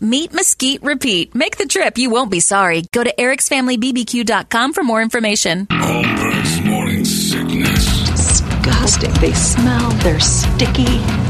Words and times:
Meet 0.00 0.32
Mesquite 0.32 0.82
Repeat. 0.82 1.34
Make 1.34 1.58
the 1.58 1.66
trip. 1.66 1.98
You 1.98 2.10
won't 2.10 2.30
be 2.30 2.40
sorry. 2.40 2.84
Go 2.92 3.04
to 3.04 3.12
ericsfamilybbq.com 3.14 4.72
for 4.72 4.82
more 4.82 5.02
information. 5.02 5.66
Holmberg's 5.66 6.64
morning 6.64 7.04
sickness. 7.04 8.10
disgusting. 8.10 9.12
They 9.20 9.32
smell, 9.32 9.90
they're 10.02 10.20
sticky, 10.20 10.84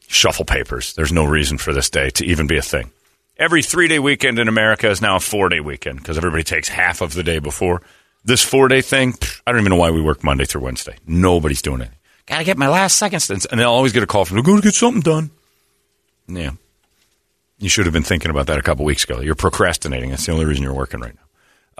shuffle 0.07 0.45
papers. 0.45 0.93
There's 0.93 1.11
no 1.13 1.25
reason 1.25 1.57
for 1.57 1.71
this 1.73 1.89
day 1.89 2.09
to 2.11 2.25
even 2.25 2.47
be 2.47 2.57
a 2.57 2.61
thing. 2.61 2.91
Every 3.37 3.61
three 3.61 3.87
day 3.87 3.99
weekend 3.99 4.39
in 4.39 4.47
America 4.47 4.89
is 4.89 5.01
now 5.01 5.15
a 5.17 5.19
four 5.19 5.49
day 5.49 5.59
weekend 5.59 5.99
because 5.99 6.17
everybody 6.17 6.43
takes 6.43 6.67
half 6.67 7.01
of 7.01 7.13
the 7.13 7.23
day 7.23 7.39
before. 7.39 7.81
This 8.25 8.43
four 8.43 8.67
day 8.67 8.81
thing, 8.81 9.13
I 9.47 9.51
don't 9.51 9.61
even 9.61 9.69
know 9.69 9.77
why 9.77 9.91
we 9.91 10.01
work 10.01 10.23
Monday 10.23 10.45
through 10.45 10.61
Wednesday. 10.63 10.97
Nobody's 11.07 11.61
doing 11.61 11.81
it. 11.81 11.91
Gotta 12.29 12.43
get 12.43 12.57
my 12.57 12.69
last 12.69 12.97
second 12.97 13.19
stints. 13.21 13.45
And 13.45 13.59
they'll 13.59 13.71
always 13.71 13.91
get 13.91 14.03
a 14.03 14.07
call 14.07 14.23
from, 14.23 14.41
go 14.43 14.55
to 14.55 14.61
get 14.61 14.75
something 14.75 15.01
done. 15.01 15.31
Yeah. 16.27 16.51
You 17.57 17.69
should 17.69 17.85
have 17.87 17.93
been 17.93 18.03
thinking 18.03 18.31
about 18.31 18.47
that 18.47 18.57
a 18.59 18.61
couple 18.61 18.85
weeks 18.85 19.03
ago. 19.03 19.19
You're 19.19 19.35
procrastinating. 19.35 20.11
That's 20.11 20.25
the 20.25 20.31
only 20.31 20.45
reason 20.45 20.63
you're 20.63 20.73
working 20.73 21.01
right 21.01 21.15
now. 21.15 21.21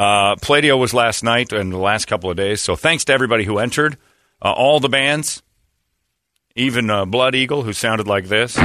Uh, 0.04 0.36
Pladio 0.36 0.78
was 0.78 0.94
last 0.94 1.24
night 1.24 1.54
and 1.54 1.72
the 1.72 1.78
last 1.78 2.06
couple 2.06 2.32
of 2.32 2.38
days. 2.38 2.62
So 2.62 2.76
thanks 2.76 3.06
to 3.06 3.14
everybody 3.14 3.44
who 3.44 3.60
entered. 3.60 3.98
Uh, 4.42 4.52
all 4.52 4.80
the 4.80 4.90
bands, 4.90 5.44
even 6.56 6.90
uh, 6.90 7.06
Blood 7.06 7.36
Eagle, 7.36 7.62
who 7.62 7.74
sounded 7.74 8.08
like 8.08 8.28
this. 8.28 8.56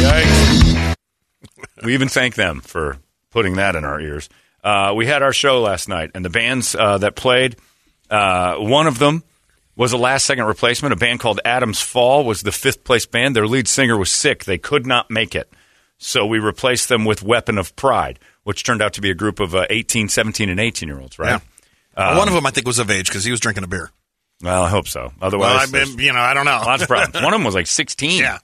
Yikes. 0.00 0.94
We 1.84 1.94
even 1.94 2.08
thank 2.08 2.34
them 2.34 2.60
for 2.60 2.98
putting 3.30 3.56
that 3.56 3.76
in 3.76 3.84
our 3.84 4.00
ears. 4.00 4.28
Uh, 4.64 4.92
we 4.94 5.06
had 5.06 5.22
our 5.22 5.32
show 5.32 5.60
last 5.60 5.88
night, 5.88 6.10
and 6.14 6.24
the 6.24 6.30
bands 6.30 6.74
uh, 6.74 6.98
that 6.98 7.16
played, 7.16 7.56
uh, 8.10 8.56
one 8.56 8.86
of 8.86 8.98
them 8.98 9.22
was 9.76 9.92
a 9.92 9.96
last 9.98 10.26
second 10.26 10.44
replacement. 10.44 10.92
A 10.92 10.96
band 10.96 11.20
called 11.20 11.40
Adams 11.44 11.80
Fall 11.80 12.24
was 12.24 12.42
the 12.42 12.52
fifth 12.52 12.84
place 12.84 13.06
band. 13.06 13.34
Their 13.36 13.46
lead 13.46 13.68
singer 13.68 13.96
was 13.96 14.10
sick. 14.10 14.44
They 14.44 14.58
could 14.58 14.86
not 14.86 15.10
make 15.10 15.34
it. 15.34 15.50
So 15.98 16.26
we 16.26 16.38
replaced 16.38 16.88
them 16.88 17.04
with 17.04 17.22
Weapon 17.22 17.58
of 17.58 17.76
Pride, 17.76 18.18
which 18.44 18.64
turned 18.64 18.80
out 18.82 18.94
to 18.94 19.00
be 19.00 19.10
a 19.10 19.14
group 19.14 19.38
of 19.38 19.54
uh, 19.54 19.66
18, 19.70 20.08
17, 20.08 20.48
and 20.48 20.58
18 20.58 20.88
year 20.88 20.98
olds, 21.00 21.18
right? 21.18 21.40
Well, 21.96 22.16
one 22.18 22.28
of 22.28 22.34
them 22.34 22.46
I 22.46 22.50
think 22.50 22.66
was 22.66 22.78
of 22.78 22.90
age 22.90 23.08
because 23.08 23.24
he 23.24 23.30
was 23.30 23.40
drinking 23.40 23.64
a 23.64 23.66
beer. 23.68 23.90
Well, 24.42 24.62
I 24.62 24.70
hope 24.70 24.88
so. 24.88 25.02
Well, 25.02 25.12
Otherwise, 25.20 25.62
I 25.62 25.66
there's 25.66 25.94
mean, 25.94 26.06
you 26.06 26.12
know, 26.14 26.18
I 26.20 26.32
don't 26.32 26.46
know. 26.46 26.62
lots 26.64 26.80
of 26.82 26.88
problems. 26.88 27.14
One 27.22 27.34
of 27.34 27.38
them 27.38 27.44
was 27.44 27.54
like 27.54 27.66
16. 27.66 28.18
Yeah. 28.20 28.38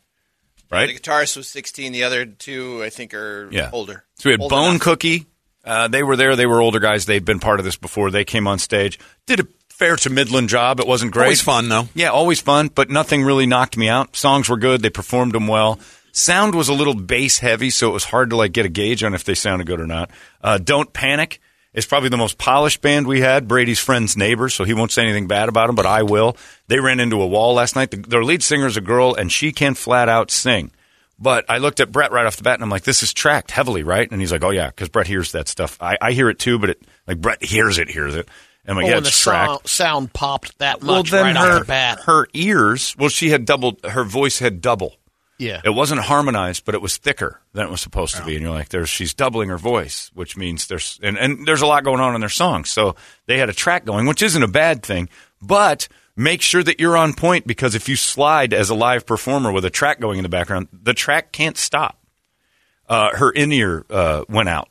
Right? 0.70 0.86
The 0.86 0.98
guitarist 0.98 1.36
was 1.38 1.48
16. 1.48 1.92
The 1.92 2.04
other 2.04 2.26
two, 2.26 2.82
I 2.84 2.90
think, 2.90 3.14
are 3.14 3.48
Yeah. 3.50 3.70
older. 3.72 4.04
So 4.16 4.28
we 4.28 4.32
had 4.32 4.40
Old 4.42 4.50
Bone 4.50 4.70
enough. 4.72 4.82
Cookie. 4.82 5.26
Uh, 5.66 5.88
they 5.88 6.02
were 6.02 6.16
there. 6.16 6.36
They 6.36 6.46
were 6.46 6.60
older 6.60 6.78
guys. 6.78 7.06
They'd 7.06 7.24
been 7.24 7.40
part 7.40 7.58
of 7.58 7.64
this 7.64 7.76
before. 7.76 8.10
They 8.10 8.24
came 8.24 8.46
on 8.46 8.58
stage. 8.58 8.98
Did 9.26 9.40
a 9.40 9.46
fair 9.68 9.96
to 9.96 10.10
Midland 10.10 10.48
job. 10.48 10.80
It 10.80 10.86
wasn't 10.86 11.12
great. 11.12 11.24
Always 11.24 11.42
fun, 11.42 11.68
though. 11.68 11.88
Yeah, 11.94 12.10
always 12.10 12.40
fun, 12.40 12.68
but 12.74 12.88
nothing 12.88 13.22
really 13.24 13.46
knocked 13.46 13.76
me 13.76 13.88
out. 13.88 14.16
Songs 14.16 14.48
were 14.48 14.56
good. 14.56 14.80
They 14.80 14.90
performed 14.90 15.32
them 15.32 15.48
well. 15.48 15.78
Sound 16.12 16.54
was 16.54 16.70
a 16.70 16.72
little 16.72 16.94
bass 16.94 17.40
heavy, 17.40 17.68
so 17.68 17.90
it 17.90 17.92
was 17.92 18.04
hard 18.04 18.30
to 18.30 18.36
like 18.36 18.52
get 18.52 18.64
a 18.64 18.70
gauge 18.70 19.02
on 19.04 19.12
if 19.12 19.24
they 19.24 19.34
sounded 19.34 19.66
good 19.66 19.80
or 19.80 19.86
not. 19.86 20.10
Uh, 20.42 20.56
Don't 20.56 20.92
Panic 20.94 21.40
is 21.74 21.84
probably 21.84 22.08
the 22.08 22.16
most 22.16 22.38
polished 22.38 22.80
band 22.80 23.06
we 23.06 23.20
had. 23.20 23.46
Brady's 23.46 23.78
friend's 23.78 24.16
neighbor, 24.16 24.48
so 24.48 24.64
he 24.64 24.72
won't 24.72 24.92
say 24.92 25.02
anything 25.02 25.26
bad 25.26 25.50
about 25.50 25.66
them, 25.66 25.76
but 25.76 25.84
I 25.84 26.04
will. 26.04 26.36
They 26.68 26.80
ran 26.80 27.00
into 27.00 27.20
a 27.20 27.26
wall 27.26 27.52
last 27.52 27.76
night. 27.76 27.90
The, 27.90 27.98
their 27.98 28.24
lead 28.24 28.42
singer 28.42 28.66
is 28.66 28.78
a 28.78 28.80
girl, 28.80 29.14
and 29.14 29.30
she 29.30 29.52
can 29.52 29.74
flat 29.74 30.08
out 30.08 30.30
sing. 30.30 30.70
But 31.18 31.46
I 31.48 31.58
looked 31.58 31.80
at 31.80 31.90
Brett 31.90 32.12
right 32.12 32.26
off 32.26 32.36
the 32.36 32.42
bat, 32.42 32.54
and 32.54 32.62
I'm 32.62 32.68
like, 32.70 32.82
"This 32.84 33.02
is 33.02 33.12
tracked 33.14 33.50
heavily, 33.50 33.82
right?" 33.82 34.10
And 34.10 34.20
he's 34.20 34.32
like, 34.32 34.44
"Oh 34.44 34.50
yeah," 34.50 34.66
because 34.68 34.88
Brett 34.90 35.06
hears 35.06 35.32
that 35.32 35.48
stuff. 35.48 35.78
I, 35.80 35.96
I 36.00 36.12
hear 36.12 36.28
it 36.28 36.38
too, 36.38 36.58
but 36.58 36.70
it 36.70 36.82
like 37.06 37.20
Brett 37.20 37.42
hears 37.42 37.78
it, 37.78 37.88
hears 37.88 38.14
it. 38.14 38.28
And 38.66 38.72
I'm 38.72 38.76
like, 38.76 38.84
Oh, 38.86 38.88
"Yeah, 38.88 38.94
when 38.96 39.04
the 39.04 39.10
tracked." 39.10 39.48
sound, 39.48 39.66
sound 39.66 40.12
popped 40.12 40.58
that 40.58 40.82
much 40.82 41.10
well, 41.12 41.22
then 41.22 41.34
right 41.36 41.44
her, 41.44 41.52
off 41.54 41.60
the 41.60 41.64
bat. 41.66 42.00
her 42.04 42.26
ears. 42.34 42.94
Well, 42.98 43.08
she 43.08 43.30
had 43.30 43.44
doubled. 43.46 43.82
Her 43.84 44.04
voice 44.04 44.38
had 44.40 44.60
double. 44.60 44.96
yeah. 45.38 45.62
It 45.64 45.70
wasn't 45.70 46.02
harmonized, 46.02 46.64
but 46.66 46.74
it 46.74 46.82
was 46.82 46.98
thicker 46.98 47.40
than 47.54 47.66
it 47.66 47.70
was 47.70 47.80
supposed 47.80 48.16
to 48.16 48.24
be. 48.24 48.34
And 48.34 48.42
you're 48.42 48.52
like, 48.52 48.68
there's 48.68 48.90
she's 48.90 49.14
doubling 49.14 49.48
her 49.48 49.58
voice, 49.58 50.10
which 50.12 50.36
means 50.36 50.66
there's 50.66 51.00
and, 51.02 51.16
and 51.16 51.46
there's 51.46 51.62
a 51.62 51.66
lot 51.66 51.82
going 51.84 52.00
on 52.00 52.14
in 52.14 52.20
their 52.20 52.28
songs. 52.28 52.68
So 52.70 52.94
they 53.26 53.38
had 53.38 53.48
a 53.48 53.54
track 53.54 53.84
going, 53.86 54.04
which 54.06 54.20
isn't 54.20 54.42
a 54.42 54.48
bad 54.48 54.82
thing, 54.82 55.08
but 55.40 55.88
make 56.16 56.42
sure 56.42 56.62
that 56.62 56.80
you're 56.80 56.96
on 56.96 57.12
point 57.12 57.46
because 57.46 57.74
if 57.74 57.88
you 57.88 57.96
slide 57.96 58.54
as 58.54 58.70
a 58.70 58.74
live 58.74 59.06
performer 59.06 59.52
with 59.52 59.64
a 59.64 59.70
track 59.70 60.00
going 60.00 60.18
in 60.18 60.22
the 60.22 60.28
background, 60.28 60.68
the 60.72 60.94
track 60.94 61.30
can't 61.30 61.56
stop. 61.56 62.02
Uh, 62.88 63.14
her 63.16 63.30
in 63.30 63.52
ear 63.52 63.84
uh, 63.90 64.24
went 64.28 64.48
out, 64.48 64.68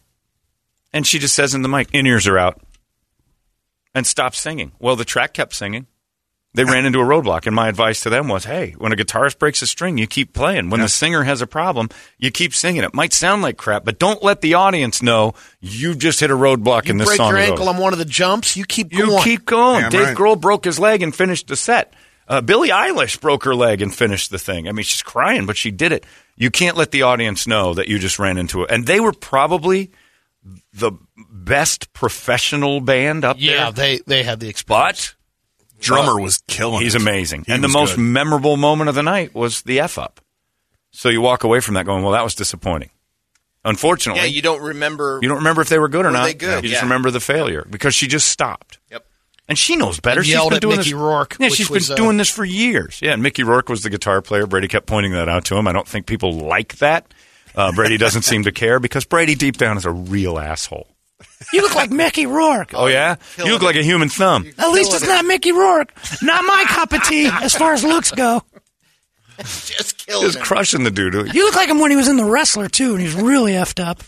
and 0.94 1.06
she 1.06 1.20
just 1.20 1.36
says 1.36 1.54
in 1.54 1.62
the 1.62 1.68
mic, 1.68 1.90
"In 1.92 2.08
ears 2.08 2.28
are 2.28 2.38
out," 2.38 2.62
and 3.94 4.08
stopped 4.08 4.38
singing. 4.38 4.72
Well, 4.80 4.96
the 4.96 5.06
track 5.06 5.34
kept 5.34 5.54
singing 5.54 5.88
they 6.56 6.64
ran 6.64 6.86
into 6.86 7.00
a 7.00 7.04
roadblock. 7.04 7.46
And 7.46 7.56
my 7.56 7.68
advice 7.68 8.02
to 8.02 8.10
them 8.10 8.28
was, 8.28 8.46
hey, 8.46 8.76
when 8.78 8.92
a 8.92 8.96
guitarist 8.96 9.40
breaks 9.40 9.62
a 9.62 9.68
string, 9.68 9.98
you 9.98 10.08
keep 10.08 10.34
playing. 10.34 10.70
When 10.70 10.82
the 10.82 10.90
singer 10.90 11.24
has 11.24 11.42
a 11.42 11.48
problem, 11.48 11.90
you 12.18 12.32
keep 12.32 12.54
singing. 12.54 12.84
It 12.84 12.94
might 12.94 13.14
sound 13.14 13.42
like 13.42 13.58
crap, 13.58 13.86
but 13.86 14.00
don't 14.00 14.24
let 14.24 14.42
the 14.42 14.56
audience 14.56 15.02
know 15.02 15.34
you 15.60 15.96
just 15.96 16.20
hit 16.20 16.32
a 16.32 16.36
roadblock 16.36 16.86
you 16.86 16.92
and 16.92 17.00
this 17.00 17.10
break 17.10 17.18
song 17.18 17.30
your 17.30 17.40
ankle 17.40 17.70
on 17.70 17.78
one 17.78 17.94
of 17.94 18.00
the 18.00 18.06
jumps, 18.06 18.56
you 18.56 18.66
keep 18.66 18.94
You 18.94 19.08
going. 19.08 19.24
keep 19.24 19.46
going. 19.46 19.82
Damn 19.82 19.92
Dave 19.92 20.02
right. 20.08 20.18
Grohl 20.18 20.40
broke 20.40 20.66
his 20.66 20.80
leg 20.80 21.02
and 21.02 21.16
finished 21.16 21.48
the 21.48 21.56
set. 21.56 21.94
Uh, 22.28 22.42
Billie 22.42 22.70
Eilish 22.70 23.22
broke 23.22 23.44
her 23.44 23.54
leg 23.54 23.82
and 23.82 23.94
finished 23.94 24.32
the 24.32 24.40
thing. 24.40 24.68
I 24.68 24.72
mean, 24.72 24.84
she's 24.84 25.04
crying, 25.04 25.46
but 25.46 25.58
she 25.58 25.70
did 25.70 25.92
it. 25.92 26.06
You 26.36 26.50
can't 26.50 26.76
let 26.76 26.92
the 26.92 27.04
audience 27.04 27.46
know 27.46 27.76
that 27.76 27.88
you 27.88 28.00
just 28.00 28.18
ran 28.18 28.38
into 28.38 28.64
it. 28.64 28.72
And 28.72 28.86
they 28.86 29.00
were 29.00 29.14
probably 29.14 29.92
the 30.74 30.92
best 31.32 31.94
professional 31.94 32.82
band 32.82 33.24
up 33.26 33.38
yeah, 33.40 33.52
there. 33.52 33.60
Yeah, 33.60 33.72
they 33.72 34.00
they 34.06 34.24
had 34.24 34.40
the 34.40 34.50
experience. 34.50 35.16
But 35.16 35.16
Drummer 35.80 36.20
was 36.20 36.44
killing 36.48 36.82
He's 36.82 36.96
it. 36.96 37.02
amazing. 37.02 37.44
He 37.46 37.52
and 37.54 37.64
the 37.64 37.68
most 37.68 37.96
good. 37.96 38.02
memorable 38.02 38.58
moment 38.58 38.90
of 38.90 38.96
the 38.96 39.04
night 39.04 39.34
was 39.36 39.62
the 39.64 39.80
F 39.80 39.98
up. 39.98 40.20
So 40.92 41.10
you 41.10 41.22
walk 41.22 41.44
away 41.44 41.60
from 41.60 41.74
that 41.76 41.86
going, 41.86 42.04
well, 42.04 42.14
that 42.14 42.24
was 42.24 42.36
disappointing. 42.36 42.90
Unfortunately, 43.64 44.22
Yeah, 44.22 44.28
you 44.28 44.42
don't 44.42 44.62
remember. 44.62 45.20
you 45.22 45.28
don't 45.28 45.40
remember 45.40 45.62
if 45.62 45.70
they 45.70 45.80
were 45.80 45.90
good 45.90 46.06
or 46.06 46.10
Were 46.10 46.14
not. 46.14 46.26
they 46.26 46.34
good? 46.36 46.64
You 46.64 46.70
just 46.70 46.84
remember 46.84 47.12
the 47.12 47.20
failure 47.20 47.66
because 47.70 47.96
she 47.96 48.08
just 48.08 48.28
stopped. 48.28 48.78
Yep. 48.92 49.06
And 49.48 49.58
she 49.58 49.76
knows 49.76 50.00
better. 50.00 50.20
And 50.20 50.26
she's 50.26 50.34
yelled 50.34 50.52
been 50.52 50.60
doing 50.60 50.78
Mickey 50.78 50.92
this. 50.92 51.00
Rourke, 51.00 51.36
Yeah, 51.40 51.48
which 51.48 51.56
she's 51.56 51.70
was, 51.70 51.88
been 51.90 51.94
uh, 51.94 51.98
doing 51.98 52.18
this 52.18 52.30
for 52.30 52.46
years. 52.46 53.00
Yeah, 53.02 53.14
and 53.14 53.22
Mickey 53.24 53.44
Rourke 53.44 53.70
was 53.70 53.84
the 53.84 53.90
guitar 53.90 54.22
player. 54.22 54.48
Brady 54.48 54.68
kept 54.68 54.86
pointing 54.88 55.12
that 55.14 55.28
out 55.30 55.46
to 55.46 55.56
him. 55.58 55.68
I 55.68 55.72
don't 55.72 55.88
think 55.88 56.06
people 56.08 56.32
like 56.34 56.78
that. 56.78 57.12
Uh, 57.56 57.72
Brady 57.72 57.98
doesn't 57.98 58.24
seem 58.24 58.44
to 58.44 58.52
care 58.52 58.80
because 58.80 59.06
Brady 59.06 59.36
deep 59.36 59.58
down 59.58 59.78
is 59.78 59.86
a 59.86 59.92
real 59.92 60.38
asshole. 60.40 60.88
You 61.54 61.62
look 61.62 61.76
like 61.76 61.92
Mickey 61.92 62.26
Rourke. 62.26 62.74
Oh 62.74 62.88
yeah, 62.88 63.16
you 63.38 63.46
look 63.52 63.62
like 63.62 63.76
a 63.76 63.84
human 63.84 64.10
thumb. 64.10 64.52
At 64.58 64.70
least 64.70 64.94
it's 64.94 65.06
not 65.08 65.26
Mickey 65.26 65.52
Rourke. 65.52 65.94
Not 66.22 66.44
my 66.44 66.66
cup 66.68 66.92
of 66.94 67.04
tea 67.04 67.30
as 67.32 67.56
far 67.56 67.74
as 67.74 67.84
looks 67.84 68.12
go. 68.12 68.42
Just 69.38 70.06
killed 70.06 70.24
Just 70.24 70.38
him. 70.38 70.44
crushing 70.44 70.84
the 70.84 70.92
dude. 70.92 71.34
You 71.34 71.46
look 71.46 71.56
like 71.56 71.70
him 71.70 71.80
when 71.80 71.92
he 71.92 71.98
was 71.98 72.08
in 72.08 72.16
The 72.18 72.24
Wrestler, 72.26 72.70
too, 72.70 72.94
and 72.94 73.02
he's 73.02 73.14
really 73.16 73.54
effed 73.54 73.84
up. 73.84 74.02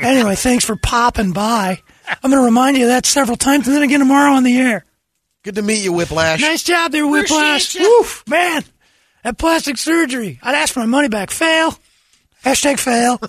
anyway, 0.02 0.34
thanks 0.34 0.64
for 0.64 0.76
popping 0.76 1.32
by. 1.32 1.80
I'm 2.22 2.30
going 2.30 2.40
to 2.40 2.44
remind 2.44 2.76
you 2.76 2.84
of 2.84 2.88
that 2.90 3.06
several 3.06 3.36
times, 3.36 3.66
and 3.66 3.74
then 3.74 3.82
again 3.82 4.00
tomorrow 4.00 4.32
on 4.32 4.44
the 4.44 4.58
air. 4.58 4.84
Good 5.44 5.54
to 5.54 5.62
meet 5.62 5.82
you, 5.82 5.92
Whiplash. 5.92 6.40
Nice 6.40 6.62
job 6.62 6.92
there, 6.92 7.06
Whiplash. 7.06 7.74
Woof, 7.74 8.22
man. 8.28 8.64
That 9.24 9.38
plastic 9.38 9.78
surgery. 9.78 10.38
I'd 10.42 10.54
ask 10.54 10.74
for 10.74 10.80
my 10.80 10.86
money 10.86 11.08
back. 11.08 11.30
Fail. 11.30 11.74
Hashtag 12.44 12.78
fail. 12.78 13.20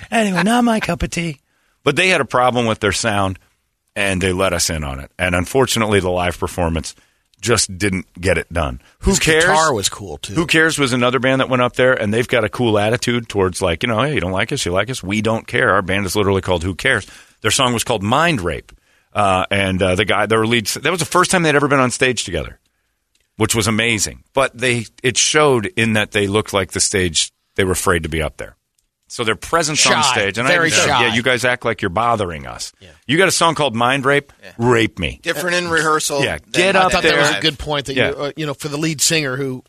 anyway, 0.10 0.42
not 0.42 0.64
my 0.64 0.80
cup 0.80 1.02
of 1.02 1.10
tea. 1.10 1.40
But 1.84 1.96
they 1.96 2.08
had 2.08 2.20
a 2.20 2.24
problem 2.24 2.66
with 2.66 2.80
their 2.80 2.92
sound, 2.92 3.38
and 3.94 4.20
they 4.20 4.32
let 4.32 4.52
us 4.52 4.70
in 4.70 4.82
on 4.82 4.98
it. 5.00 5.10
And 5.18 5.34
unfortunately, 5.34 6.00
the 6.00 6.10
live 6.10 6.38
performance 6.38 6.94
just 7.40 7.76
didn't 7.78 8.06
get 8.20 8.38
it 8.38 8.52
done. 8.52 8.80
Who 9.00 9.10
His 9.10 9.20
cares? 9.20 9.44
guitar 9.44 9.72
was 9.72 9.88
cool, 9.88 10.16
too. 10.18 10.34
Who 10.34 10.46
cares 10.46 10.78
was 10.78 10.92
another 10.92 11.18
band 11.20 11.40
that 11.40 11.48
went 11.48 11.62
up 11.62 11.74
there, 11.74 11.92
and 11.92 12.12
they've 12.12 12.26
got 12.26 12.44
a 12.44 12.48
cool 12.48 12.78
attitude 12.78 13.28
towards 13.28 13.62
like 13.62 13.82
you 13.82 13.88
know, 13.88 14.02
hey, 14.02 14.14
you 14.14 14.20
don't 14.20 14.32
like 14.32 14.50
us, 14.52 14.64
you 14.66 14.72
like 14.72 14.90
us, 14.90 15.02
we 15.02 15.22
don't 15.22 15.46
care. 15.46 15.72
Our 15.74 15.82
band 15.82 16.06
is 16.06 16.16
literally 16.16 16.40
called 16.42 16.64
Who 16.64 16.74
Cares. 16.74 17.06
Their 17.42 17.50
song 17.50 17.72
was 17.72 17.84
called 17.84 18.02
Mind 18.02 18.40
Rape, 18.40 18.72
uh, 19.12 19.44
and 19.50 19.80
uh, 19.80 19.94
the 19.94 20.04
guy, 20.04 20.26
their 20.26 20.44
lead, 20.46 20.66
that 20.66 20.90
was 20.90 21.00
the 21.00 21.06
first 21.06 21.30
time 21.30 21.42
they'd 21.42 21.54
ever 21.54 21.68
been 21.68 21.78
on 21.78 21.90
stage 21.90 22.24
together, 22.24 22.58
which 23.36 23.54
was 23.54 23.68
amazing. 23.68 24.24
But 24.32 24.56
they, 24.56 24.86
it 25.02 25.16
showed 25.16 25.66
in 25.66 25.92
that 25.92 26.10
they 26.12 26.26
looked 26.26 26.52
like 26.52 26.72
the 26.72 26.80
stage 26.80 27.32
they 27.56 27.64
were 27.64 27.72
afraid 27.72 28.04
to 28.04 28.08
be 28.08 28.22
up 28.22 28.36
there. 28.36 28.56
So 29.08 29.22
their 29.22 29.36
presence 29.36 29.86
on 29.86 30.02
stage, 30.02 30.36
and 30.36 30.48
I 30.48 30.50
Very 30.50 30.66
even 30.68 30.78
said, 30.80 30.86
shy. 30.88 31.06
yeah, 31.06 31.14
you 31.14 31.22
guys 31.22 31.44
act 31.44 31.64
like 31.64 31.80
you're 31.80 31.90
bothering 31.90 32.44
us. 32.46 32.72
You 33.06 33.16
got 33.18 33.28
a 33.28 33.32
song 33.32 33.54
called 33.54 33.76
Mind 33.76 34.04
Rape, 34.04 34.32
rape 34.58 34.98
me. 34.98 35.20
Different 35.22 35.54
in 35.56 35.68
rehearsal. 35.68 36.24
Yeah, 36.24 36.38
than 36.38 36.50
get 36.50 36.76
I 36.76 36.88
thought 36.88 37.02
there. 37.04 37.12
that 37.16 37.30
was 37.30 37.38
a 37.38 37.40
good 37.40 37.56
point 37.58 37.86
that 37.86 37.94
Yeah. 37.94 38.08
you, 38.10 38.16
uh, 38.16 38.32
you 38.36 38.46
know, 38.46 38.54
for 38.54 38.66
the 38.68 38.76
lead 38.76 39.00
singer 39.00 39.36
who 39.36 39.62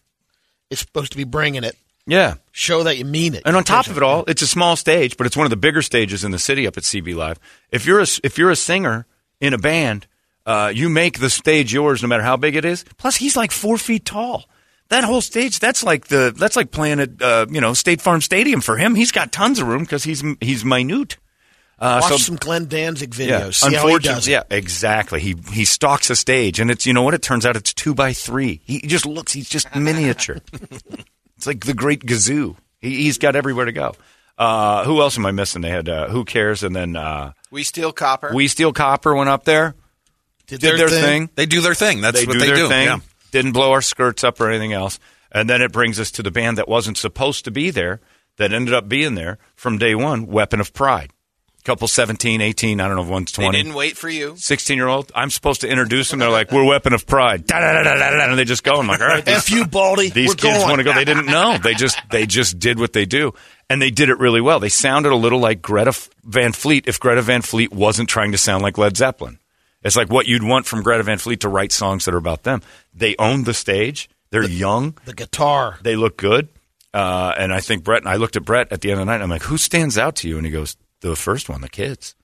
is 0.71 0.79
supposed 0.79 1.11
to 1.11 1.17
be 1.17 1.23
bringing 1.23 1.63
it, 1.63 1.77
Yeah, 2.07 2.35
show 2.51 2.81
that 2.83 2.97
you 2.97 3.05
mean 3.05 3.35
it. 3.35 3.43
And 3.45 3.55
on 3.55 3.63
top 3.63 3.87
of 3.87 3.95
it 3.97 4.01
all, 4.01 4.23
it's 4.27 4.41
a 4.41 4.47
small 4.47 4.75
stage, 4.75 5.17
but 5.17 5.27
it's 5.27 5.37
one 5.37 5.45
of 5.45 5.49
the 5.51 5.55
bigger 5.57 5.81
stages 5.83 6.23
in 6.23 6.31
the 6.31 6.39
city 6.39 6.65
up 6.65 6.75
at 6.77 6.83
CB 6.83 7.13
Live. 7.15 7.37
If 7.71 7.85
you're 7.85 7.99
a, 7.99 8.07
if 8.23 8.37
you're 8.39 8.49
a 8.49 8.55
singer 8.55 9.05
in 9.39 9.53
a 9.53 9.57
band, 9.59 10.07
uh, 10.47 10.71
you 10.73 10.89
make 10.89 11.19
the 11.19 11.29
stage 11.29 11.71
yours 11.73 12.01
no 12.01 12.07
matter 12.07 12.23
how 12.23 12.37
big 12.37 12.55
it 12.55 12.65
is. 12.65 12.85
Plus, 12.97 13.17
he's 13.17 13.35
like 13.37 13.51
four 13.51 13.77
feet 13.77 14.03
tall. 14.05 14.49
That 14.89 15.03
whole 15.03 15.21
stage, 15.21 15.59
that's 15.59 15.83
like 15.83 16.07
the 16.07 16.33
that's 16.35 16.55
like 16.55 16.71
playing 16.71 16.99
at 16.99 17.21
uh, 17.21 17.45
you 17.49 17.59
know 17.61 17.73
State 17.73 18.01
Farm 18.01 18.21
Stadium 18.21 18.61
for 18.61 18.77
him. 18.77 18.95
He's 18.95 19.11
got 19.11 19.31
tons 19.31 19.59
of 19.59 19.67
room 19.67 19.83
because 19.83 20.03
he's 20.03 20.23
he's 20.41 20.63
minute. 20.63 21.17
Uh, 21.79 21.99
Watch 22.01 22.11
so- 22.13 22.17
some 22.17 22.35
Glenn 22.37 22.65
Danzig 22.67 23.11
videos. 23.11 23.27
yeah, 23.29 23.49
See 23.51 23.65
how 23.65 23.69
he 23.69 23.75
unfortunately, 23.77 24.15
does 24.15 24.27
it. 24.27 24.31
yeah, 24.31 24.43
exactly. 24.49 25.19
He 25.19 25.35
he 25.51 25.65
stalks 25.65 26.09
a 26.09 26.15
stage, 26.15 26.59
and 26.59 26.71
it's 26.71 26.85
you 26.85 26.93
know 26.93 27.03
what? 27.03 27.13
It 27.13 27.21
turns 27.21 27.45
out 27.45 27.55
it's 27.55 27.73
two 27.73 27.93
by 27.93 28.13
three. 28.13 28.61
He 28.63 28.79
just 28.79 29.05
looks. 29.05 29.33
He's 29.33 29.49
just 29.49 29.75
miniature. 29.75 30.37
it's 31.35 31.45
like 31.45 31.65
the 31.65 31.73
Great 31.73 32.01
Gazoo. 32.05 32.55
He, 32.79 33.03
he's 33.03 33.17
got 33.17 33.35
everywhere 33.35 33.65
to 33.65 33.71
go. 33.71 33.93
Uh, 34.37 34.85
who 34.85 35.01
else 35.01 35.17
am 35.17 35.25
I 35.25 35.31
missing? 35.31 35.61
They 35.63 35.69
had 35.69 35.89
uh, 35.89 36.07
Who 36.09 36.23
Cares, 36.23 36.63
and 36.63 36.75
then 36.75 36.95
uh, 36.95 37.33
We 37.51 37.63
steal 37.63 37.91
copper. 37.91 38.31
We 38.33 38.47
Steal 38.47 38.71
Copper 38.71 39.15
went 39.15 39.29
up 39.29 39.43
there, 39.45 39.73
Did, 40.45 40.61
did 40.61 40.79
their, 40.79 40.89
thing. 40.89 41.29
They 41.35 41.45
do 41.47 41.59
their 41.61 41.73
thing. 41.73 42.01
That's 42.01 42.19
They 42.19 42.25
what 42.27 42.33
do 42.33 42.39
they 42.39 42.45
their 42.47 42.55
do. 42.55 42.67
thing. 42.67 42.85
Yeah. 42.87 42.99
Didn't 43.31 43.51
blow 43.51 43.71
our 43.71 43.81
skirts 43.81 44.23
up 44.23 44.39
or 44.39 44.49
anything 44.49 44.73
else. 44.73 44.99
And 45.31 45.49
then 45.49 45.61
it 45.61 45.71
brings 45.71 45.99
us 45.99 46.11
to 46.11 46.23
the 46.23 46.31
band 46.31 46.57
that 46.57 46.67
wasn't 46.67 46.97
supposed 46.97 47.45
to 47.45 47.51
be 47.51 47.69
there, 47.69 47.99
that 48.37 48.53
ended 48.53 48.73
up 48.73 48.87
being 48.87 49.15
there 49.15 49.37
from 49.55 49.77
day 49.77 49.93
one. 49.95 50.27
Weapon 50.27 50.59
of 50.59 50.73
Pride. 50.73 51.11
Couple 51.65 51.89
17, 51.89 52.39
18, 52.39 52.79
I 52.79 52.87
don't 52.87 52.95
know 52.95 53.03
if 53.03 53.09
one's 53.09 53.33
they 53.33 53.49
didn't 53.49 53.73
wait 53.73 53.97
for 53.97 54.07
you. 54.07 54.37
16 54.37 54.77
year 54.77 54.87
old. 54.87 55.11
I'm 55.13 55.29
supposed 55.29 55.59
to 55.61 55.67
introduce 55.67 56.09
them. 56.09 56.19
They're 56.19 56.29
like, 56.29 56.49
we're 56.49 56.63
weapon 56.63 56.93
of 56.93 57.05
pride. 57.05 57.45
Da, 57.45 57.59
da, 57.59 57.73
da, 57.73 57.83
da, 57.83 57.95
da, 57.97 58.09
da, 58.11 58.29
and 58.29 58.39
they 58.39 58.45
just 58.45 58.63
go. 58.63 58.79
I'm 58.79 58.87
like, 58.87 59.01
all 59.01 59.07
right. 59.07 59.25
these- 59.25 59.35
F 59.35 59.51
you, 59.51 59.65
Baldy. 59.65 60.09
These 60.13 60.35
kids 60.35 60.63
want 60.63 60.77
to 60.77 60.85
go. 60.85 60.93
They 60.93 61.03
didn't 61.03 61.25
know. 61.25 61.57
They 61.57 61.73
just 61.73 61.99
they 62.09 62.25
just 62.25 62.57
did 62.57 62.79
what 62.79 62.93
they 62.93 63.03
do, 63.05 63.33
and 63.69 63.81
they 63.81 63.91
did 63.91 64.07
it 64.07 64.17
really 64.17 64.39
well. 64.39 64.61
They 64.61 64.69
sounded 64.69 65.11
a 65.11 65.15
little 65.17 65.39
like 65.39 65.61
Greta 65.61 65.93
Van 66.23 66.53
Fleet 66.53 66.85
if 66.87 67.01
Greta 67.01 67.21
Van 67.21 67.41
Fleet 67.41 67.73
wasn't 67.73 68.07
trying 68.07 68.31
to 68.31 68.37
sound 68.37 68.63
like 68.63 68.77
Led 68.77 68.95
Zeppelin. 68.95 69.37
It's 69.87 69.95
like 69.95 70.09
what 70.09 70.27
you'd 70.27 70.43
want 70.43 70.65
from 70.65 70.83
Greta 70.83 71.01
Van 71.01 71.17
Fleet 71.17 71.39
to 71.39 71.49
write 71.49 71.71
songs 71.71 72.03
that 72.05 72.13
are 72.13 72.17
about 72.17 72.43
them. 72.43 72.61
They 72.93 73.15
own 73.17 73.45
the 73.45 73.53
stage. 73.53 74.09
They're 74.31 74.43
young. 74.43 74.97
The 75.05 75.13
guitar. 75.13 75.79
They 75.81 75.95
look 75.95 76.17
good. 76.17 76.49
Uh, 76.93 77.33
and 77.37 77.53
I 77.53 77.61
think 77.61 77.85
Brett 77.85 78.01
and 78.01 78.09
I 78.09 78.17
looked 78.17 78.35
at 78.35 78.43
Brett 78.43 78.71
at 78.73 78.81
the 78.81 78.91
end 78.91 78.99
of 78.99 79.05
the 79.05 79.11
night. 79.11 79.15
And 79.15 79.23
I'm 79.23 79.29
like, 79.29 79.43
who 79.43 79.57
stands 79.57 79.97
out 79.97 80.17
to 80.17 80.27
you? 80.27 80.35
And 80.35 80.45
he 80.45 80.51
goes, 80.51 80.75
the 80.99 81.15
first 81.15 81.47
one, 81.47 81.61
the 81.61 81.69
kids. 81.69 82.15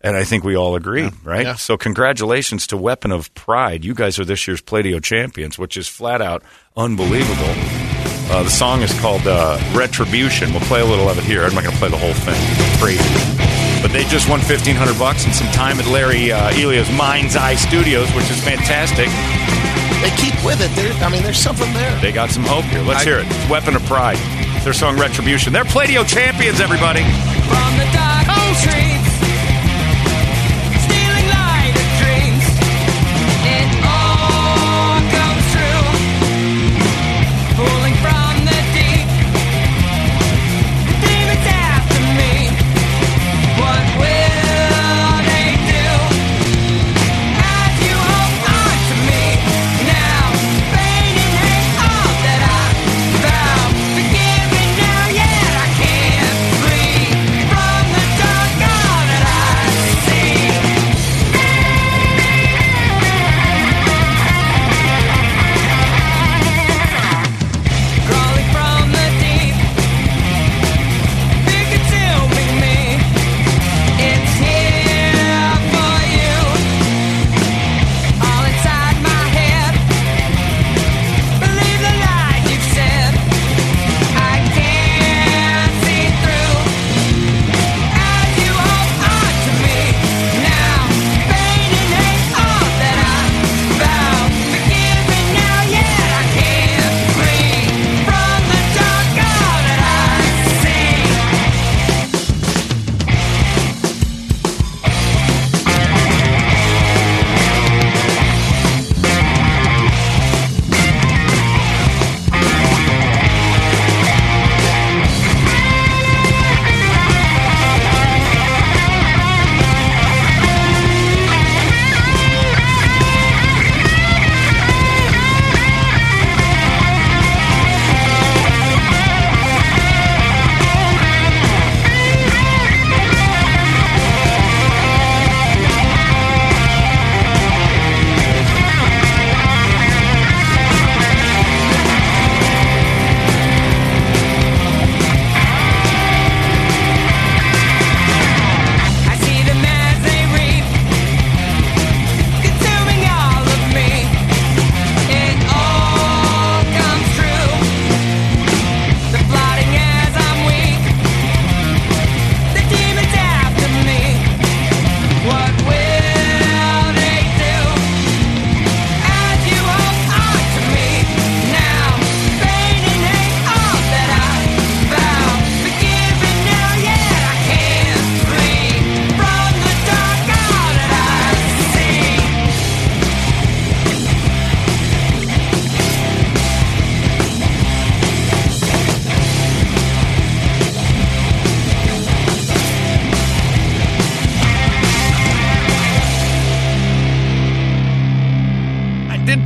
And 0.00 0.16
I 0.16 0.22
think 0.22 0.44
we 0.44 0.56
all 0.56 0.76
agree, 0.76 1.10
right? 1.24 1.44
Yeah. 1.44 1.54
So 1.56 1.76
congratulations 1.76 2.68
to 2.68 2.76
Weapon 2.76 3.10
of 3.10 3.34
Pride. 3.34 3.84
You 3.84 3.94
guys 3.94 4.20
are 4.20 4.24
this 4.24 4.46
year's 4.46 4.62
Pladio 4.62 5.02
champions, 5.02 5.58
which 5.58 5.76
is 5.76 5.88
flat 5.88 6.22
out 6.22 6.44
unbelievable. 6.76 7.52
Uh, 8.30 8.44
the 8.44 8.50
song 8.50 8.82
is 8.82 8.96
called 9.00 9.26
uh, 9.26 9.58
Retribution. 9.74 10.52
We'll 10.52 10.60
play 10.60 10.82
a 10.82 10.86
little 10.86 11.08
of 11.08 11.18
it 11.18 11.24
here. 11.24 11.42
I'm 11.42 11.54
not 11.54 11.64
going 11.64 11.74
to 11.74 11.80
play 11.80 11.88
the 11.88 11.98
whole 11.98 12.14
thing. 12.14 12.36
It's 12.36 12.80
crazy. 12.80 13.67
But 13.80 13.92
they 13.92 14.04
just 14.04 14.28
won 14.28 14.40
1500 14.40 14.98
bucks 14.98 15.24
and 15.24 15.34
some 15.34 15.48
time 15.52 15.78
at 15.78 15.86
Larry 15.86 16.32
uh, 16.32 16.50
Elia's 16.50 16.90
Mind's 16.96 17.36
Eye 17.36 17.54
Studios, 17.54 18.12
which 18.14 18.30
is 18.30 18.42
fantastic. 18.42 19.08
They 20.02 20.10
keep 20.16 20.34
with 20.44 20.60
it. 20.60 20.70
There, 20.74 20.92
I 21.02 21.10
mean, 21.10 21.22
there's 21.22 21.38
something 21.38 21.72
there. 21.74 22.00
They 22.00 22.12
got 22.12 22.30
some 22.30 22.44
hope 22.44 22.64
here. 22.66 22.82
Let's 22.82 23.04
hear 23.04 23.18
it. 23.18 23.26
It's 23.28 23.50
Weapon 23.50 23.76
of 23.76 23.84
Pride. 23.86 24.18
It's 24.56 24.64
their 24.64 24.72
song 24.72 24.98
Retribution. 24.98 25.52
They're 25.52 25.64
Pladio 25.64 26.06
champions, 26.06 26.60
everybody. 26.60 27.02
From 27.02 27.72
the 27.78 27.88
dark 27.92 28.28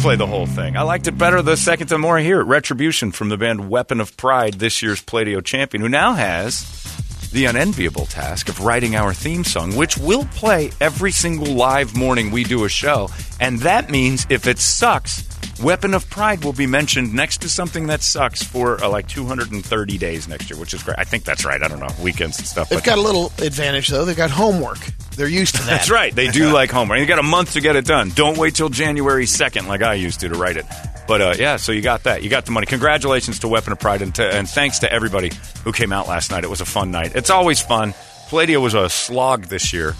play 0.03 0.17
the 0.17 0.27
whole 0.27 0.47
thing. 0.47 0.77
I 0.77 0.83
liked 0.83 1.07
it 1.07 1.17
better 1.17 1.43
the 1.43 1.57
second 1.57 1.87
time 1.87 2.01
more 2.01 2.19
here 2.19 2.41
it. 2.41 2.45
Retribution 2.45 3.13
from 3.13 3.29
the 3.29 3.37
band 3.37 3.71
Weapon 3.71 4.01
of 4.01 4.17
Pride, 4.17 4.55
this 4.55 4.83
year's 4.83 5.01
Pladio 5.01 5.41
champion, 5.41 5.81
who 5.81 5.89
now 5.89 6.15
has 6.15 7.29
the 7.33 7.45
unenviable 7.45 8.07
task 8.07 8.49
of 8.49 8.59
writing 8.61 8.97
our 8.97 9.15
theme 9.15 9.45
song, 9.45 9.77
which 9.77 9.97
will 9.97 10.25
play 10.35 10.73
every 10.81 11.13
single 11.13 11.55
live 11.55 11.97
morning 11.97 12.33
we 12.33 12.43
do 12.43 12.65
a 12.65 12.69
show. 12.69 13.11
And 13.39 13.61
that 13.61 13.91
means 13.91 14.27
if 14.29 14.49
it 14.49 14.59
sucks, 14.59 15.25
Weapon 15.63 15.95
of 15.95 16.11
Pride 16.11 16.45
will 16.45 16.53
be 16.53 16.67
mentioned 16.67 17.15
next 17.15 17.41
to 17.43 17.49
something 17.49 17.87
that 17.87 18.03
sucks 18.03 18.43
for 18.43 18.83
uh, 18.83 18.89
like 18.89 19.07
230 19.07 19.99
days 19.99 20.27
next 20.27 20.51
year, 20.51 20.59
which 20.59 20.75
is 20.75 20.83
great. 20.83 20.99
I 20.99 21.05
think 21.05 21.23
that's 21.23 21.45
right. 21.45 21.63
I 21.63 21.69
don't 21.69 21.79
know, 21.79 21.95
weekends 22.03 22.39
and 22.39 22.49
stuff. 22.49 22.71
They've 22.71 22.83
got 22.83 22.99
a 22.99 23.03
little 23.03 23.27
advantage 23.39 23.87
though. 23.87 24.05
They've 24.05 24.17
got 24.17 24.33
homework. 24.33 24.79
They're 25.17 25.29
used 25.29 25.55
to 25.57 25.63
that. 25.63 25.67
That's 25.71 25.91
right. 25.91 26.15
They 26.15 26.29
do 26.29 26.53
like 26.53 26.71
homework. 26.71 26.99
You 26.99 27.07
got 27.07 27.19
a 27.19 27.23
month 27.23 27.53
to 27.55 27.61
get 27.61 27.77
it 27.77 27.85
done. 27.85 28.11
Don't 28.11 28.39
wait 28.39 28.55
till 28.55 28.69
January 28.69 29.25
2nd 29.25 29.67
like 29.67 29.83
I 29.83 29.95
used 29.95 30.21
to 30.21 30.29
to 30.29 30.35
write 30.35 30.57
it. 30.57 30.67
But 31.07 31.21
uh, 31.21 31.35
yeah, 31.39 31.57
so 31.57 31.73
you 31.73 31.83
got 31.83 32.05
that. 32.05 32.23
You 32.23 32.31
got 32.31 32.47
the 32.47 32.53
money. 32.53 32.67
Congratulations 32.67 33.41
to 33.41 33.49
Weapon 33.49 33.73
of 33.73 33.81
Pride 33.81 34.03
and, 34.03 34.15
to, 34.15 34.25
and 34.25 34.49
thanks 34.49 34.81
to 34.81 34.93
everybody 34.93 35.31
who 35.65 35.73
came 35.73 35.93
out 35.93 36.09
last 36.09 36.31
night. 36.31 36.45
It 36.45 36.51
was 36.51 36.61
a 36.61 36.65
fun 36.65 36.91
night. 36.91 37.15
It's 37.15 37.31
always 37.31 37.61
fun. 37.61 37.93
Pladio 38.29 38.63
was 38.63 38.75
a 38.75 38.89
slog 38.89 39.45
this 39.45 39.73
year. 39.73 39.95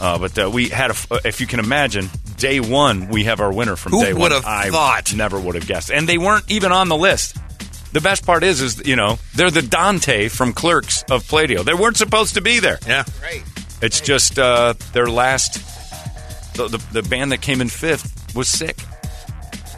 Uh, 0.00 0.18
but 0.18 0.38
uh, 0.38 0.50
we 0.52 0.68
had, 0.68 0.90
a, 0.90 0.94
f- 0.94 1.10
uh, 1.12 1.20
if 1.24 1.40
you 1.40 1.46
can 1.46 1.60
imagine, 1.60 2.08
day 2.36 2.60
one 2.60 3.08
we 3.08 3.24
have 3.24 3.40
our 3.40 3.52
winner 3.52 3.76
from 3.76 3.92
Who 3.92 4.02
day 4.04 4.12
one. 4.12 4.16
Who 4.16 4.22
would 4.22 4.32
have 4.32 4.44
I 4.44 4.70
thought? 4.70 5.14
Never 5.14 5.38
would 5.38 5.54
have 5.54 5.66
guessed, 5.66 5.90
and 5.90 6.08
they 6.08 6.18
weren't 6.18 6.50
even 6.50 6.72
on 6.72 6.88
the 6.88 6.96
list. 6.96 7.36
The 7.92 8.00
best 8.00 8.26
part 8.26 8.42
is, 8.42 8.60
is 8.60 8.84
you 8.86 8.96
know, 8.96 9.18
they're 9.36 9.52
the 9.52 9.62
Dante 9.62 10.28
from 10.28 10.52
Clerks 10.52 11.04
of 11.04 11.22
Pladio. 11.24 11.64
They 11.64 11.74
weren't 11.74 11.96
supposed 11.96 12.34
to 12.34 12.40
be 12.40 12.58
there. 12.58 12.78
Yeah. 12.86 13.04
Right. 13.22 13.42
It's 13.84 14.00
just 14.00 14.38
uh, 14.38 14.72
their 14.94 15.06
last. 15.06 15.60
The, 16.54 16.68
the, 16.68 17.00
the 17.00 17.02
band 17.02 17.32
that 17.32 17.42
came 17.42 17.60
in 17.60 17.68
fifth 17.68 18.34
was 18.34 18.48
sick. 18.48 18.78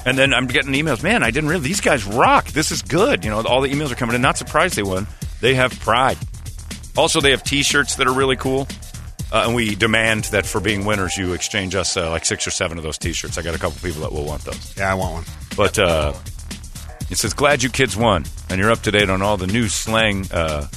And 0.04 0.16
then 0.16 0.32
I'm 0.32 0.46
getting 0.46 0.72
emails. 0.74 1.02
Man, 1.02 1.24
I 1.24 1.32
didn't 1.32 1.48
realize 1.48 1.66
these 1.66 1.80
guys 1.80 2.04
rock. 2.04 2.46
This 2.48 2.70
is 2.70 2.82
good. 2.82 3.24
You 3.24 3.30
know, 3.30 3.42
all 3.42 3.60
the 3.62 3.68
emails 3.68 3.90
are 3.90 3.96
coming 3.96 4.14
in. 4.14 4.22
Not 4.22 4.38
surprised 4.38 4.76
they 4.76 4.84
won. 4.84 5.08
They 5.40 5.54
have 5.54 5.78
pride. 5.80 6.18
Also, 6.96 7.20
they 7.20 7.32
have 7.32 7.42
T-shirts 7.42 7.96
that 7.96 8.06
are 8.06 8.12
really 8.12 8.36
cool. 8.36 8.68
Uh, 9.32 9.42
and 9.46 9.56
we 9.56 9.74
demand 9.74 10.24
that 10.26 10.46
for 10.46 10.60
being 10.60 10.84
winners, 10.84 11.16
you 11.16 11.32
exchange 11.32 11.74
us 11.74 11.96
uh, 11.96 12.08
like 12.10 12.24
six 12.24 12.46
or 12.46 12.52
seven 12.52 12.78
of 12.78 12.84
those 12.84 12.98
T-shirts. 12.98 13.38
I 13.38 13.42
got 13.42 13.56
a 13.56 13.58
couple 13.58 13.80
people 13.82 14.02
that 14.02 14.12
will 14.12 14.24
want 14.24 14.44
those. 14.44 14.76
Yeah, 14.76 14.92
I 14.92 14.94
want 14.94 15.14
one. 15.14 15.24
But 15.56 15.78
uh, 15.80 16.12
it 17.10 17.18
says, 17.18 17.34
"Glad 17.34 17.64
you 17.64 17.70
kids 17.70 17.96
won, 17.96 18.24
and 18.48 18.60
you're 18.60 18.70
up 18.70 18.82
to 18.82 18.92
date 18.92 19.10
on 19.10 19.22
all 19.22 19.36
the 19.36 19.48
new 19.48 19.66
slang 19.66 20.26
uh, 20.30 20.68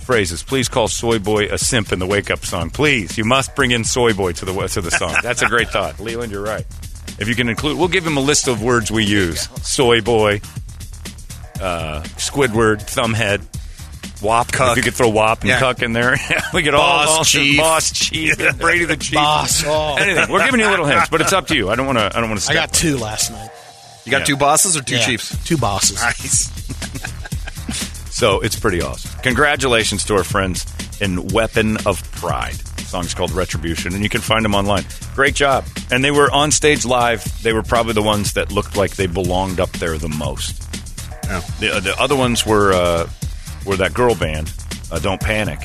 phrases. 0.00 0.42
Please 0.42 0.68
call 0.68 0.88
Soy 0.88 1.18
Boy 1.18 1.46
a 1.46 1.58
simp 1.58 1.92
in 1.92 1.98
the 1.98 2.06
wake 2.06 2.30
up 2.30 2.44
song. 2.44 2.70
Please, 2.70 3.16
you 3.18 3.24
must 3.24 3.54
bring 3.54 3.70
in 3.70 3.84
Soy 3.84 4.12
Boy 4.12 4.32
to 4.32 4.44
the 4.44 4.52
to 4.68 4.80
the 4.80 4.90
song. 4.90 5.14
That's 5.22 5.42
a 5.42 5.46
great 5.46 5.68
thought, 5.72 6.00
Leland. 6.00 6.32
You're 6.32 6.42
right. 6.42 6.64
If 7.18 7.28
you 7.28 7.34
can 7.34 7.48
include, 7.48 7.78
we'll 7.78 7.88
give 7.88 8.06
him 8.06 8.16
a 8.16 8.20
list 8.20 8.48
of 8.48 8.62
words 8.62 8.90
we 8.90 9.04
use: 9.04 9.48
Soy 9.66 10.00
Boy, 10.00 10.40
uh, 11.60 12.02
Squidward, 12.16 12.78
Thumbhead." 12.82 13.42
Wop. 14.22 14.52
Cuck. 14.52 14.72
If 14.72 14.76
you 14.76 14.82
could 14.82 14.94
throw 14.94 15.08
Wop 15.08 15.40
and 15.40 15.48
Yeah. 15.48 15.58
Cuck 15.60 15.80
in 15.82 15.94
there, 15.94 16.14
we 16.54 16.60
get 16.62 16.74
all 16.74 16.80
Boss 17.06 17.08
all 17.08 17.24
Chief. 17.24 17.58
Boss 17.58 17.90
Chief, 17.90 18.36
Brady 18.58 18.84
the 18.84 18.96
Chief, 18.98 19.14
Boss. 19.14 19.64
Oh. 19.66 19.96
Anything. 19.96 20.30
We're 20.30 20.44
giving 20.44 20.60
you 20.60 20.68
little 20.68 20.84
hints, 20.84 21.08
but 21.08 21.22
it's 21.22 21.32
up 21.32 21.46
to 21.46 21.56
you. 21.56 21.70
I 21.70 21.74
don't 21.74 21.86
want 21.86 21.96
to. 21.98 22.04
I 22.14 22.20
don't 22.20 22.28
want 22.28 22.40
to. 22.42 22.50
I 22.50 22.54
got 22.54 22.70
two 22.72 22.98
last 22.98 23.30
night. 23.30 23.48
You 24.04 24.10
got 24.10 24.20
Yeah. 24.20 24.24
two 24.26 24.36
bosses 24.36 24.76
or 24.76 24.82
two 24.82 24.96
Yeah, 24.96 25.06
chiefs? 25.06 25.42
Two 25.44 25.56
bosses. 25.56 25.96
Nice. 26.02 26.50
So 28.20 28.40
it's 28.42 28.58
pretty 28.60 28.82
awesome. 28.82 29.18
Congratulations 29.22 30.04
to 30.04 30.14
our 30.14 30.24
friends 30.24 30.66
in 31.00 31.28
Weapon 31.28 31.78
of 31.86 32.02
Pride. 32.12 32.52
The 32.52 32.82
song's 32.82 33.14
called 33.14 33.30
Retribution, 33.32 33.94
and 33.94 34.02
you 34.02 34.10
can 34.10 34.20
find 34.20 34.44
them 34.44 34.54
online. 34.54 34.84
Great 35.14 35.34
job. 35.34 35.64
And 35.90 36.04
they 36.04 36.10
were 36.10 36.30
on 36.30 36.50
stage 36.50 36.84
live. 36.84 37.24
They 37.42 37.54
were 37.54 37.62
probably 37.62 37.94
the 37.94 38.02
ones 38.02 38.34
that 38.34 38.52
looked 38.52 38.76
like 38.76 38.96
they 38.96 39.06
belonged 39.06 39.58
up 39.58 39.70
there 39.72 39.96
the 39.96 40.10
most. 40.10 40.62
Yeah. 41.24 41.40
The, 41.60 41.76
uh, 41.76 41.80
the 41.80 41.98
other 41.98 42.14
ones 42.14 42.44
were 42.44 42.74
uh, 42.74 43.08
were 43.64 43.76
that 43.76 43.94
girl 43.94 44.14
band, 44.14 44.52
uh, 44.92 44.98
Don't 44.98 45.20
Panic. 45.22 45.58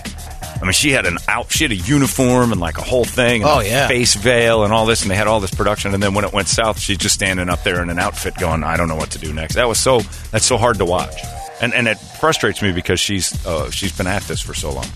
I 0.55 0.62
mean, 0.62 0.71
she 0.71 0.91
had 0.91 1.05
an 1.05 1.17
out, 1.27 1.51
she 1.51 1.65
had 1.65 1.71
a 1.74 1.75
uniform 1.75 2.53
and 2.53 2.62
like 2.62 2.77
a 2.77 2.81
whole 2.83 3.03
thing, 3.03 3.41
and 3.43 3.51
Oh, 3.51 3.59
a 3.59 3.65
yeah. 3.65 3.89
face 3.89 4.15
veil 4.15 4.63
and 4.63 4.71
all 4.71 4.85
this, 4.85 5.01
and 5.01 5.12
they 5.12 5.15
had 5.15 5.27
all 5.27 5.41
this 5.41 5.53
production. 5.53 5.93
And 5.93 6.01
then 6.01 6.13
when 6.13 6.24
it 6.24 6.31
went 6.31 6.47
south, 6.47 6.79
she's 6.79 7.00
just 7.00 7.15
standing 7.15 7.50
up 7.50 7.63
there 7.63 7.83
in 7.83 7.89
an 7.89 8.00
outfit, 8.00 8.35
going, 8.39 8.63
"I 8.63 8.77
don't 8.77 8.88
know 8.88 8.95
what 8.95 9.12
to 9.12 9.19
do 9.19 9.33
next." 9.33 9.55
That 9.55 9.67
was 9.67 9.77
so 9.77 10.00
that's 10.31 10.45
so 10.45 10.55
hard 10.55 10.77
to 10.77 10.85
watch, 10.85 11.13
and 11.62 11.74
and 11.74 11.88
it 11.88 11.95
frustrates 11.95 12.62
me 12.62 12.71
because 12.71 13.00
she's 13.00 13.45
uh, 13.45 13.69
she's 13.71 13.95
been 13.95 14.07
at 14.07 14.24
this 14.24 14.41
for 14.41 14.53
so 14.53 14.71
long. 14.71 14.88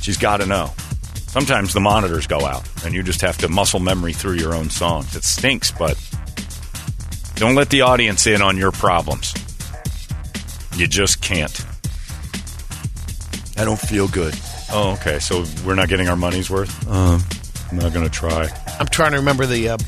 She's 0.00 0.18
got 0.18 0.38
to 0.38 0.46
know. 0.46 0.70
Sometimes 1.26 1.74
the 1.74 1.80
monitors 1.80 2.26
go 2.26 2.46
out, 2.46 2.68
and 2.84 2.94
you 2.94 3.02
just 3.02 3.20
have 3.20 3.36
to 3.38 3.48
muscle 3.48 3.80
memory 3.80 4.12
through 4.12 4.34
your 4.34 4.54
own 4.54 4.70
songs. 4.70 5.16
It 5.16 5.24
stinks, 5.24 5.72
but 5.72 5.98
don't 7.34 7.56
let 7.56 7.70
the 7.70 7.80
audience 7.80 8.26
in 8.26 8.40
on 8.40 8.56
your 8.56 8.70
problems. 8.70 9.34
You 10.76 10.86
just 10.86 11.20
can't. 11.20 11.64
I 13.56 13.64
don't 13.64 13.80
feel 13.80 14.08
good. 14.08 14.34
Oh, 14.72 14.92
okay. 15.00 15.18
So 15.18 15.44
we're 15.64 15.74
not 15.74 15.88
getting 15.88 16.08
our 16.08 16.16
money's 16.16 16.50
worth. 16.50 16.88
Um, 16.88 17.20
I'm 17.70 17.78
not 17.78 17.92
going 17.92 18.04
to 18.04 18.12
try. 18.12 18.48
I'm 18.78 18.86
trying 18.86 19.12
to 19.12 19.18
remember 19.18 19.46
the 19.46 19.70
uh, 19.70 19.78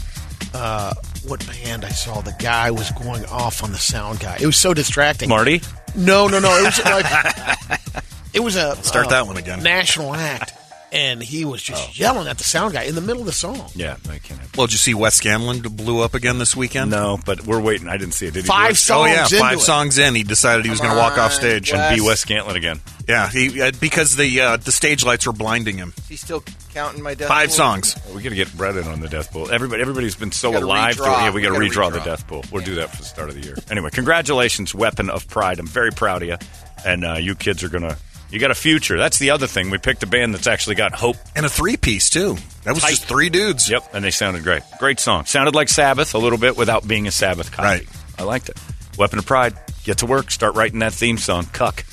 uh, 0.55 0.95
what 1.27 1.45
band 1.47 1.85
I 1.85 1.91
saw. 1.91 2.21
The 2.21 2.35
guy 2.39 2.71
was 2.71 2.91
going 2.93 3.25
off 3.27 3.63
on 3.63 3.73
the 3.73 3.79
sound 3.79 4.21
guy. 4.21 4.39
It 4.41 4.47
was 4.47 4.57
so 4.57 4.75
distracting. 4.75 5.29
Marty. 5.29 5.61
No, 5.97 6.29
no, 6.29 6.39
no. 6.39 6.57
It 6.59 6.65
was 6.65 6.85
like 6.85 7.07
it 8.35 8.41
was 8.41 8.57
a 8.57 8.77
Start 8.83 9.07
uh, 9.07 9.11
that 9.11 9.27
one 9.27 9.37
again. 9.37 9.63
National 9.63 10.15
act, 10.15 10.53
and 10.97 11.23
he 11.23 11.45
was 11.45 11.63
just 11.63 11.99
yelling 11.99 12.27
at 12.29 12.39
the 12.39 12.45
sound 12.45 12.73
guy 12.75 12.83
in 12.85 12.95
the 12.95 13.01
middle 13.01 13.21
of 13.21 13.27
the 13.27 13.33
song. 13.33 13.69
Yeah, 13.75 13.97
I 14.09 14.19
can't. 14.19 14.41
Have 14.41 14.57
Well, 14.57 14.67
did 14.67 14.73
you 14.73 14.79
see 14.79 14.95
Wes 14.95 15.21
Scantlin 15.21 15.77
blew 15.77 16.01
up 16.01 16.15
again 16.15 16.39
this 16.39 16.57
weekend? 16.57 16.91
no, 16.91 17.19
but 17.25 17.47
we're 17.47 17.61
waiting. 17.61 17.89
I 17.89 17.97
didn't 17.97 18.15
see 18.15 18.27
it. 18.27 18.35
Did 18.35 18.41
he 18.45 18.49
do 18.49 18.49
Five 18.49 18.73
it? 18.73 18.77
songs 18.77 19.11
Oh 19.11 19.13
yeah, 19.15 19.23
into 19.25 19.39
five 19.39 19.59
it. 19.59 19.61
songs 19.63 19.99
in, 19.99 20.15
he 20.15 20.23
decided 20.23 20.65
he 20.65 20.71
was 20.71 20.81
going 20.81 20.93
to 20.93 20.99
walk 20.99 21.19
off 21.19 21.33
stage. 21.33 21.73
Wes. 21.73 21.81
and 21.81 21.97
be 21.97 22.01
Wes 22.07 22.25
Scantlin 22.25 22.55
again. 22.57 22.81
Yeah, 23.09 23.29
he 23.31 23.61
uh, 23.63 23.71
because 23.81 24.17
the 24.17 24.41
uh, 24.41 24.57
the 24.57 24.73
stage 24.73 25.05
lights 25.05 25.27
were 25.27 25.33
blinding 25.33 25.77
him. 25.77 25.93
He's 26.09 26.21
still 26.23 26.43
counting 26.75 27.03
my 27.03 27.15
death. 27.15 27.29
Five 27.29 27.49
pool? 27.51 27.57
songs. 27.57 27.97
We 28.15 28.23
got 28.23 28.31
to 28.31 28.35
get 28.35 28.57
Brett 28.57 28.77
in 28.77 28.85
on 28.89 29.01
the 29.01 29.09
death 29.09 29.31
pool. 29.31 29.49
Everybody, 29.51 29.81
everybody's 29.83 30.17
been 30.17 30.33
so 30.33 30.57
alive. 30.57 30.97
To, 30.97 31.03
redraw. 31.03 31.19
yeah, 31.21 31.31
we 31.31 31.41
got 31.43 31.53
to 31.53 31.59
We 31.59 31.69
redraw, 31.71 31.93
the 31.93 32.01
death 32.01 32.27
pool. 32.27 32.45
We'll 32.51 32.65
do 32.65 32.75
that 32.77 32.91
for 32.91 32.97
the 32.97 33.05
start 33.05 33.29
of 33.29 33.37
the 33.37 33.43
year. 33.43 33.57
Anyway, 33.71 33.91
congratulations, 33.93 34.75
Weapon 34.75 35.09
of 35.11 35.29
Pride. 35.29 35.61
I'm 35.61 35.69
very 35.69 35.93
proud 35.93 36.23
of 36.23 36.29
you, 36.29 36.37
and 36.85 37.05
uh, 37.05 37.13
you 37.15 37.35
kids 37.37 37.63
are 37.63 37.69
gonna. 37.69 37.97
You 38.31 38.39
got 38.41 38.51
a 38.51 38.55
future. 38.57 38.99
That's 38.99 39.19
the 39.19 39.31
other 39.31 39.47
thing. 39.47 39.71
We 39.71 39.79
picked 39.79 40.03
a 40.03 40.07
band 40.07 40.35
that's 40.35 40.47
actually 40.49 40.75
got 40.75 40.93
hope. 40.95 41.17
And 41.37 41.47
a 41.47 41.49
three 41.49 41.77
piece 41.77 42.11
too. 42.11 42.37
That 42.65 42.75
was 42.75 42.83
Tight. 42.83 42.91
just 42.91 43.05
three 43.05 43.31
dudes. 43.31 43.71
Yep, 43.71 43.91
and 43.95 44.05
they 44.05 44.11
sounded 44.11 44.43
great. 44.43 44.63
Great 44.81 44.99
song. 44.99 45.25
Sounded 45.27 45.55
like 45.55 45.69
Sabbath 45.69 46.15
a 46.15 46.19
little 46.19 46.39
bit 46.39 46.57
without 46.57 46.87
being 46.87 47.07
a 47.07 47.13
Sabbath 47.13 47.53
copy. 47.53 47.67
Right. 47.67 47.89
I 48.19 48.25
liked 48.25 48.49
it. 48.49 48.57
Weapon 48.99 49.19
of 49.21 49.27
Pride. 49.27 49.55
Get 49.85 49.99
to 49.99 50.07
work. 50.07 50.31
Start 50.33 50.57
writing 50.57 50.81
that 50.81 50.93
theme 50.93 51.19
song. 51.19 51.47
Cuck. 51.53 51.85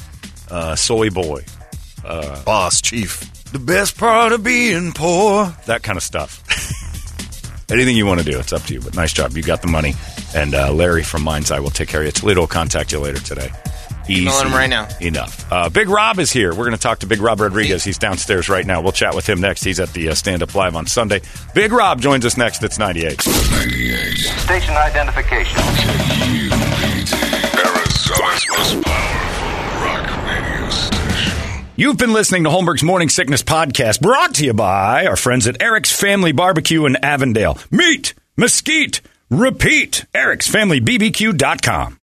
Uh, 0.50 0.76
Soy 0.76 1.10
Boy. 1.12 1.44
Boss 2.04 2.82
chief. 2.82 3.32
The 3.52 3.60
best 3.60 3.98
part 3.98 4.32
of 4.34 4.44
being 4.44 4.92
poor. 4.94 5.56
That 5.68 5.84
kind 5.84 5.98
of 5.98 6.04
stuff. 6.04 6.42
Anything 7.72 7.96
you 7.96 8.06
want 8.06 8.20
to 8.22 8.30
do, 8.30 8.40
it's 8.40 8.52
up 8.54 8.64
to 8.64 8.74
you. 8.74 8.82
But 8.82 8.96
nice 8.96 9.14
job. 9.14 9.38
You 9.38 9.44
got 9.44 9.62
the 9.62 9.68
money. 9.68 9.94
And 10.36 10.54
uh, 10.56 10.74
Larry 10.74 11.04
from 11.04 11.24
Mind's 11.24 11.52
Eye 11.52 11.60
will 11.60 11.70
take 11.70 11.90
care 11.90 12.02
of 12.02 12.06
you. 12.08 12.12
Toledo 12.12 12.42
will 12.42 12.48
contact 12.48 12.92
you 12.92 13.00
later 13.00 13.20
today. 13.20 13.52
Easy 14.08 14.22
Emailing 14.24 14.48
him 14.48 14.54
right 14.54 14.70
now. 14.70 14.88
Enough. 15.00 15.52
Uh, 15.52 15.70
Big 15.70 15.88
Rob 15.90 16.20
is 16.20 16.32
here. 16.32 16.50
We're 16.52 16.66
going 16.66 16.72
to 16.72 16.78
talk 16.78 17.00
to 17.00 17.08
Big 17.08 17.22
Rob 17.22 17.40
Rodriguez. 17.40 17.84
He's 17.84 17.98
downstairs 17.98 18.50
right 18.50 18.66
now. 18.66 18.82
We'll 18.82 18.92
chat 18.92 19.16
with 19.16 19.28
him 19.28 19.40
next. 19.40 19.64
He's 19.64 19.80
at 19.80 19.94
the 19.94 20.10
uh, 20.10 20.16
Stand 20.16 20.44
Up 20.44 20.54
Live 20.56 20.76
on 20.76 20.86
Sunday. 20.88 21.22
Big 21.56 21.72
Rob 21.72 22.02
joins 22.02 22.26
us 22.26 22.36
next. 22.38 22.64
It's 22.64 22.78
98. 22.78 23.26
98. 23.26 24.16
Station 24.18 24.74
identification. 24.76 25.60
Arizona's 27.56 28.48
most 28.50 28.84
powerful 28.84 29.86
rock 29.86 30.26
radio 30.28 30.70
station. 30.70 31.66
You've 31.76 31.98
been 31.98 32.14
listening 32.14 32.44
to 32.44 32.50
Holmberg's 32.50 32.84
Morning 32.84 33.10
Sickness 33.10 33.42
Podcast, 33.44 34.02
brought 34.02 34.36
to 34.36 34.46
you 34.46 34.54
by 34.54 35.06
our 35.06 35.16
friends 35.16 35.48
at 35.48 35.62
Eric's 35.62 35.92
Family 35.98 36.32
Barbecue 36.34 36.86
in 36.86 36.98
Avondale. 36.98 37.58
Meet, 37.72 38.14
mesquite, 38.38 39.02
repeat. 39.30 40.06
Eric'sFamilyBBQ.com. 40.14 42.00